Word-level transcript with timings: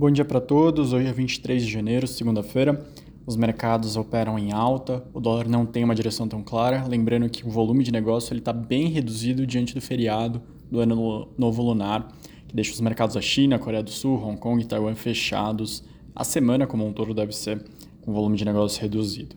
Bom 0.00 0.10
dia 0.10 0.24
para 0.24 0.40
todos. 0.40 0.94
Hoje 0.94 1.08
é 1.08 1.12
23 1.12 1.62
de 1.62 1.70
janeiro, 1.70 2.06
segunda-feira. 2.06 2.86
Os 3.26 3.36
mercados 3.36 3.98
operam 3.98 4.38
em 4.38 4.50
alta, 4.50 5.04
o 5.12 5.20
dólar 5.20 5.46
não 5.46 5.66
tem 5.66 5.84
uma 5.84 5.94
direção 5.94 6.26
tão 6.26 6.42
clara. 6.42 6.86
Lembrando 6.88 7.28
que 7.28 7.46
o 7.46 7.50
volume 7.50 7.84
de 7.84 7.92
negócio 7.92 8.34
está 8.34 8.50
bem 8.50 8.88
reduzido 8.88 9.46
diante 9.46 9.74
do 9.74 9.80
feriado 9.82 10.40
do 10.70 10.80
Ano 10.80 11.28
Novo 11.36 11.62
Lunar, 11.62 12.08
que 12.48 12.56
deixa 12.56 12.72
os 12.72 12.80
mercados 12.80 13.14
da 13.14 13.20
China, 13.20 13.58
Coreia 13.58 13.82
do 13.82 13.90
Sul, 13.90 14.16
Hong 14.26 14.38
Kong 14.38 14.62
e 14.62 14.66
Taiwan 14.66 14.94
fechados. 14.94 15.84
A 16.16 16.24
semana 16.24 16.66
como 16.66 16.86
um 16.86 16.94
todo 16.94 17.12
deve 17.12 17.36
ser 17.36 17.62
com 18.00 18.10
volume 18.10 18.38
de 18.38 18.46
negócio 18.46 18.80
reduzido. 18.80 19.36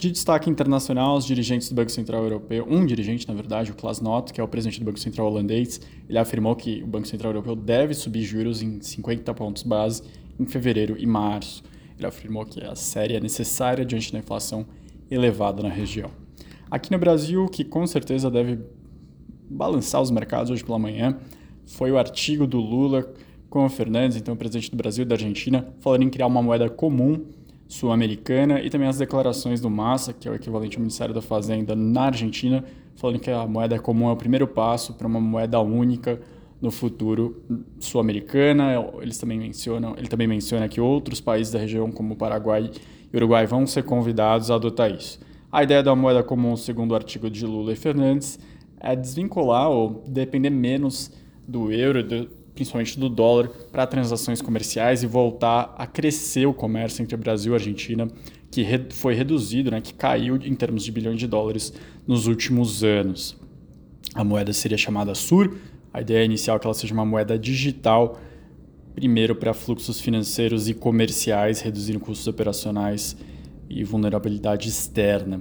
De 0.00 0.10
destaque 0.10 0.48
internacional, 0.48 1.14
os 1.14 1.26
dirigentes 1.26 1.68
do 1.68 1.74
Banco 1.74 1.90
Central 1.90 2.22
Europeu, 2.22 2.66
um 2.66 2.86
dirigente, 2.86 3.28
na 3.28 3.34
verdade, 3.34 3.70
o 3.70 3.74
Klaas 3.74 4.00
Knot, 4.00 4.32
que 4.32 4.40
é 4.40 4.42
o 4.42 4.48
presidente 4.48 4.80
do 4.80 4.86
Banco 4.86 4.98
Central 4.98 5.26
holandês, 5.26 5.78
ele 6.08 6.16
afirmou 6.16 6.56
que 6.56 6.82
o 6.82 6.86
Banco 6.86 7.06
Central 7.06 7.32
Europeu 7.34 7.54
deve 7.54 7.92
subir 7.92 8.22
juros 8.22 8.62
em 8.62 8.80
50 8.80 9.34
pontos 9.34 9.62
base 9.62 10.02
em 10.38 10.46
fevereiro 10.46 10.96
e 10.98 11.04
março. 11.04 11.62
Ele 11.98 12.06
afirmou 12.06 12.46
que 12.46 12.64
a 12.64 12.74
série 12.74 13.14
é 13.14 13.20
necessária 13.20 13.84
diante 13.84 14.10
da 14.10 14.18
inflação 14.18 14.64
elevada 15.10 15.62
na 15.62 15.68
região. 15.68 16.10
Aqui 16.70 16.90
no 16.90 16.98
Brasil, 16.98 17.46
que 17.48 17.62
com 17.62 17.86
certeza 17.86 18.30
deve 18.30 18.58
balançar 19.50 20.00
os 20.00 20.10
mercados 20.10 20.50
hoje 20.50 20.64
pela 20.64 20.78
manhã, 20.78 21.18
foi 21.66 21.92
o 21.92 21.98
artigo 21.98 22.46
do 22.46 22.58
Lula 22.58 23.12
com 23.50 23.66
o 23.66 23.68
Fernandes, 23.68 24.16
então 24.16 24.32
o 24.32 24.36
presidente 24.38 24.70
do 24.70 24.78
Brasil 24.78 25.02
e 25.02 25.06
da 25.06 25.16
Argentina, 25.16 25.68
falando 25.78 26.04
em 26.04 26.08
criar 26.08 26.26
uma 26.26 26.40
moeda 26.40 26.70
comum 26.70 27.22
sul-americana 27.70 28.60
e 28.60 28.68
também 28.68 28.88
as 28.88 28.98
declarações 28.98 29.60
do 29.60 29.70
Massa, 29.70 30.12
que 30.12 30.26
é 30.26 30.30
o 30.30 30.34
equivalente 30.34 30.76
ao 30.76 30.80
Ministério 30.80 31.14
da 31.14 31.22
Fazenda 31.22 31.76
na 31.76 32.06
Argentina, 32.06 32.64
falando 32.96 33.20
que 33.20 33.30
a 33.30 33.46
moeda 33.46 33.78
comum 33.78 34.08
é 34.08 34.12
o 34.12 34.16
primeiro 34.16 34.48
passo 34.48 34.92
para 34.94 35.06
uma 35.06 35.20
moeda 35.20 35.60
única 35.60 36.20
no 36.60 36.72
futuro 36.72 37.40
sul-americana. 37.78 38.72
Eles 39.00 39.18
também 39.18 39.38
mencionam, 39.38 39.94
ele 39.96 40.08
também 40.08 40.26
menciona 40.26 40.68
que 40.68 40.80
outros 40.80 41.20
países 41.20 41.52
da 41.52 41.60
região 41.60 41.92
como 41.92 42.16
Paraguai 42.16 42.72
e 43.12 43.16
Uruguai 43.16 43.46
vão 43.46 43.64
ser 43.68 43.84
convidados 43.84 44.50
a 44.50 44.56
adotar 44.56 44.90
isso. 44.90 45.20
A 45.50 45.62
ideia 45.62 45.80
da 45.80 45.94
moeda 45.94 46.24
comum, 46.24 46.56
segundo 46.56 46.90
o 46.90 46.96
artigo 46.96 47.30
de 47.30 47.46
Lula 47.46 47.72
e 47.72 47.76
Fernandes, 47.76 48.36
é 48.80 48.96
desvincular 48.96 49.70
ou 49.70 50.02
depender 50.08 50.50
menos 50.50 51.12
do 51.46 51.70
euro, 51.70 52.02
do, 52.02 52.28
principalmente 52.60 53.00
do 53.00 53.08
dólar, 53.08 53.48
para 53.72 53.86
transações 53.86 54.42
comerciais 54.42 55.02
e 55.02 55.06
voltar 55.06 55.74
a 55.78 55.86
crescer 55.86 56.44
o 56.44 56.52
comércio 56.52 57.02
entre 57.02 57.16
Brasil 57.16 57.54
e 57.54 57.54
Argentina, 57.54 58.06
que 58.50 58.62
foi 58.90 59.14
reduzido, 59.14 59.70
né, 59.70 59.80
que 59.80 59.94
caiu 59.94 60.36
em 60.36 60.54
termos 60.54 60.84
de 60.84 60.92
bilhões 60.92 61.18
de 61.18 61.26
dólares 61.26 61.72
nos 62.06 62.26
últimos 62.26 62.84
anos. 62.84 63.34
A 64.14 64.22
moeda 64.22 64.52
seria 64.52 64.76
chamada 64.76 65.14
SUR, 65.14 65.56
a 65.90 66.02
ideia 66.02 66.22
inicial 66.22 66.58
é 66.58 66.60
que 66.60 66.66
ela 66.66 66.74
seja 66.74 66.92
uma 66.92 67.06
moeda 67.06 67.38
digital, 67.38 68.20
primeiro 68.94 69.34
para 69.34 69.54
fluxos 69.54 69.98
financeiros 69.98 70.68
e 70.68 70.74
comerciais, 70.74 71.62
reduzindo 71.62 71.98
custos 71.98 72.26
operacionais 72.26 73.16
e 73.70 73.82
vulnerabilidade 73.84 74.68
externa. 74.68 75.40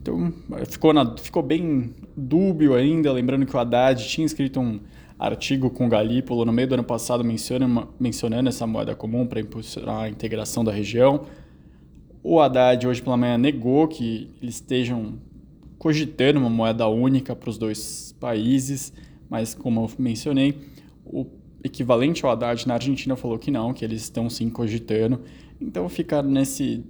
Então, 0.00 0.32
ficou, 0.70 0.94
na, 0.94 1.18
ficou 1.18 1.42
bem 1.42 1.94
dúbio 2.16 2.74
ainda, 2.74 3.12
lembrando 3.12 3.44
que 3.44 3.54
o 3.54 3.58
Haddad 3.58 4.08
tinha 4.08 4.24
escrito 4.24 4.58
um 4.58 4.80
artigo 5.18 5.68
com 5.68 5.88
Galípolo 5.88 6.44
no 6.44 6.52
meio 6.52 6.68
do 6.68 6.74
ano 6.74 6.84
passado 6.84 7.24
menciona, 7.24 7.88
mencionando 7.98 8.48
essa 8.48 8.66
moeda 8.66 8.94
comum 8.94 9.26
para 9.26 9.40
impulsionar 9.40 10.04
a 10.04 10.08
integração 10.08 10.62
da 10.62 10.70
região. 10.70 11.26
O 12.22 12.40
Haddad 12.40 12.86
hoje 12.86 13.02
pela 13.02 13.16
manhã 13.16 13.36
negou 13.36 13.88
que 13.88 14.30
eles 14.40 14.56
estejam 14.56 15.18
cogitando 15.78 16.38
uma 16.38 16.50
moeda 16.50 16.86
única 16.86 17.34
para 17.34 17.50
os 17.50 17.58
dois 17.58 18.14
países, 18.20 18.92
mas 19.28 19.54
como 19.54 19.84
eu 19.84 19.90
mencionei, 19.98 20.58
o 21.04 21.26
equivalente 21.64 22.24
ao 22.24 22.30
Haddad 22.30 22.66
na 22.66 22.74
Argentina 22.74 23.16
falou 23.16 23.38
que 23.38 23.50
não, 23.50 23.72
que 23.72 23.84
eles 23.84 24.02
estão 24.02 24.30
sim 24.30 24.48
cogitando. 24.48 25.20
Então 25.60 25.88
ficar 25.88 26.22
nesse 26.22 26.84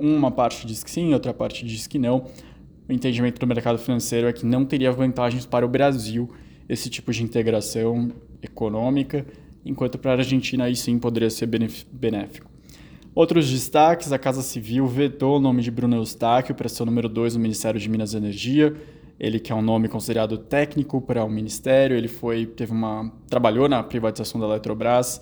uma 0.00 0.30
parte 0.30 0.66
diz 0.66 0.82
que 0.82 0.90
sim, 0.90 1.12
outra 1.12 1.34
parte 1.34 1.64
diz 1.64 1.86
que 1.86 1.98
não. 1.98 2.26
O 2.88 2.92
entendimento 2.92 3.38
do 3.38 3.46
mercado 3.46 3.78
financeiro 3.78 4.28
é 4.28 4.32
que 4.32 4.46
não 4.46 4.64
teria 4.64 4.90
vantagens 4.90 5.44
para 5.44 5.66
o 5.66 5.68
Brasil 5.68 6.30
esse 6.68 6.90
tipo 6.90 7.12
de 7.12 7.22
integração 7.22 8.10
econômica, 8.42 9.24
enquanto 9.64 9.98
para 9.98 10.12
a 10.12 10.16
Argentina 10.16 10.64
aí 10.64 10.76
sim 10.76 10.98
poderia 10.98 11.30
ser 11.30 11.46
benéfico. 11.46 12.50
Outros 13.14 13.50
destaques, 13.50 14.12
a 14.12 14.18
Casa 14.18 14.42
Civil 14.42 14.86
vetou 14.86 15.38
o 15.38 15.40
nome 15.40 15.62
de 15.62 15.70
Bruno 15.70 15.96
Eustáquio 15.96 16.54
para 16.54 16.68
ser 16.68 16.84
o 16.84 16.86
número 16.86 17.08
2 17.08 17.34
no 17.34 17.40
Ministério 17.40 17.80
de 17.80 17.88
Minas 17.88 18.12
e 18.12 18.16
Energia. 18.16 18.76
Ele 19.18 19.40
que 19.40 19.50
é 19.50 19.54
um 19.54 19.62
nome 19.62 19.88
considerado 19.88 20.38
técnico 20.38 21.00
para 21.00 21.24
o 21.24 21.28
ministério, 21.28 21.96
ele 21.96 22.06
foi 22.06 22.46
teve 22.46 22.70
uma 22.70 23.12
trabalhou 23.28 23.68
na 23.68 23.82
privatização 23.82 24.40
da 24.40 24.46
Eletrobras, 24.46 25.20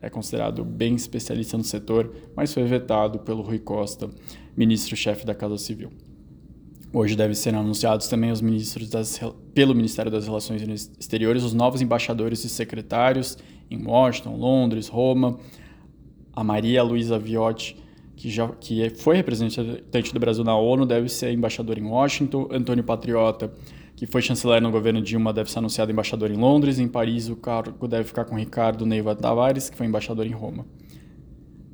é 0.00 0.08
considerado 0.08 0.64
bem 0.64 0.94
especialista 0.94 1.56
no 1.56 1.64
setor, 1.64 2.14
mas 2.36 2.54
foi 2.54 2.62
vetado 2.62 3.18
pelo 3.18 3.42
Rui 3.42 3.58
Costa, 3.58 4.08
ministro-chefe 4.56 5.26
da 5.26 5.34
Casa 5.34 5.58
Civil. 5.58 5.90
Hoje 6.94 7.16
devem 7.16 7.34
ser 7.34 7.54
anunciados 7.54 8.06
também 8.06 8.30
os 8.30 8.42
ministros 8.42 8.90
das, 8.90 9.18
pelo 9.54 9.74
Ministério 9.74 10.12
das 10.12 10.26
Relações 10.26 10.62
Exteriores 11.00 11.42
os 11.42 11.54
novos 11.54 11.80
embaixadores 11.80 12.44
e 12.44 12.50
secretários 12.50 13.38
em 13.70 13.82
Washington, 13.82 14.36
Londres, 14.36 14.88
Roma. 14.88 15.38
A 16.34 16.44
Maria 16.44 16.82
Luísa 16.82 17.18
Viotti, 17.18 17.82
que, 18.14 18.28
já, 18.28 18.46
que 18.48 18.90
foi 18.90 19.16
representante 19.16 20.12
do 20.12 20.20
Brasil 20.20 20.44
na 20.44 20.54
ONU, 20.54 20.84
deve 20.84 21.08
ser 21.08 21.32
embaixador 21.32 21.78
em 21.78 21.84
Washington. 21.84 22.48
Antônio 22.50 22.84
Patriota, 22.84 23.50
que 23.96 24.06
foi 24.06 24.20
chanceler 24.20 24.60
no 24.60 24.70
governo 24.70 25.00
Dilma, 25.00 25.32
deve 25.32 25.50
ser 25.50 25.60
anunciado 25.60 25.90
embaixador 25.90 26.30
em 26.30 26.36
Londres. 26.36 26.78
Em 26.78 26.88
Paris, 26.88 27.26
o 27.30 27.36
cargo 27.36 27.88
deve 27.88 28.04
ficar 28.04 28.26
com 28.26 28.36
Ricardo 28.36 28.84
Neiva 28.84 29.16
Tavares, 29.16 29.70
que 29.70 29.76
foi 29.78 29.86
embaixador 29.86 30.26
em 30.26 30.32
Roma. 30.32 30.66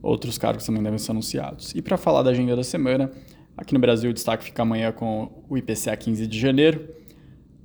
Outros 0.00 0.38
cargos 0.38 0.64
também 0.64 0.80
devem 0.80 0.98
ser 0.98 1.10
anunciados. 1.10 1.74
E 1.74 1.82
para 1.82 1.96
falar 1.96 2.22
da 2.22 2.30
agenda 2.30 2.54
da 2.54 2.62
semana, 2.62 3.10
Aqui 3.58 3.74
no 3.74 3.80
Brasil, 3.80 4.10
o 4.10 4.14
destaque 4.14 4.44
fica 4.44 4.62
amanhã 4.62 4.92
com 4.92 5.42
o 5.48 5.58
IPCA 5.58 5.96
15 5.96 6.28
de 6.28 6.38
janeiro. 6.38 6.88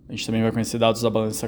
A 0.10 0.12
gente 0.12 0.26
também 0.26 0.42
vai 0.42 0.52
conhecer 0.52 0.80
dados 0.80 1.04
da 1.04 1.10
balança 1.10 1.48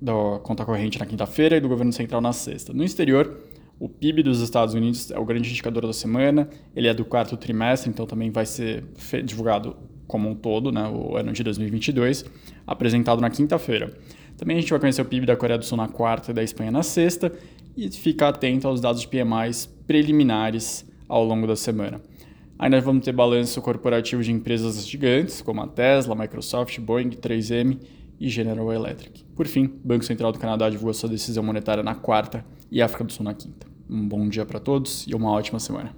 da 0.00 0.40
conta 0.42 0.64
corrente 0.64 0.98
na 0.98 1.04
quinta-feira 1.04 1.58
e 1.58 1.60
do 1.60 1.68
governo 1.68 1.92
central 1.92 2.22
na 2.22 2.32
sexta. 2.32 2.72
No 2.72 2.82
exterior, 2.82 3.38
o 3.78 3.90
PIB 3.90 4.22
dos 4.22 4.40
Estados 4.40 4.72
Unidos 4.72 5.10
é 5.10 5.18
o 5.18 5.26
grande 5.26 5.50
indicador 5.50 5.86
da 5.86 5.92
semana. 5.92 6.48
Ele 6.74 6.88
é 6.88 6.94
do 6.94 7.04
quarto 7.04 7.36
trimestre, 7.36 7.90
então 7.90 8.06
também 8.06 8.30
vai 8.30 8.46
ser 8.46 8.82
divulgado 9.22 9.76
como 10.06 10.26
um 10.26 10.34
todo, 10.34 10.72
né, 10.72 10.88
o 10.88 11.14
ano 11.14 11.30
de 11.30 11.44
2022, 11.44 12.24
apresentado 12.66 13.20
na 13.20 13.28
quinta-feira. 13.28 13.92
Também 14.38 14.56
a 14.56 14.60
gente 14.60 14.70
vai 14.70 14.80
conhecer 14.80 15.02
o 15.02 15.04
PIB 15.04 15.26
da 15.26 15.36
Coreia 15.36 15.58
do 15.58 15.66
Sul 15.66 15.76
na 15.76 15.86
quarta 15.86 16.30
e 16.30 16.34
da 16.34 16.42
Espanha 16.42 16.70
na 16.70 16.82
sexta 16.82 17.30
e 17.76 17.90
ficar 17.90 18.28
atento 18.28 18.66
aos 18.66 18.80
dados 18.80 19.02
de 19.02 19.08
PMIs 19.08 19.66
preliminares 19.86 20.90
ao 21.06 21.22
longo 21.22 21.46
da 21.46 21.56
semana. 21.56 22.00
Ainda 22.58 22.80
vamos 22.80 23.04
ter 23.04 23.12
balanço 23.12 23.60
corporativo 23.60 24.22
de 24.22 24.30
empresas 24.30 24.86
gigantes, 24.86 25.42
como 25.42 25.60
a 25.62 25.66
Tesla, 25.66 26.14
Microsoft, 26.14 26.78
Boeing, 26.78 27.10
3M 27.10 27.78
e 28.20 28.28
General 28.28 28.72
Electric. 28.72 29.24
Por 29.34 29.46
fim, 29.46 29.64
o 29.64 29.86
Banco 29.86 30.04
Central 30.04 30.30
do 30.30 30.38
Canadá 30.38 30.70
divulgou 30.70 30.94
sua 30.94 31.08
decisão 31.08 31.42
monetária 31.42 31.82
na 31.82 31.94
quarta 31.94 32.44
e 32.70 32.80
África 32.80 33.02
do 33.02 33.12
Sul 33.12 33.24
na 33.24 33.34
quinta. 33.34 33.66
Um 33.90 34.06
bom 34.06 34.28
dia 34.28 34.46
para 34.46 34.60
todos 34.60 35.04
e 35.08 35.14
uma 35.14 35.30
ótima 35.32 35.58
semana. 35.58 35.92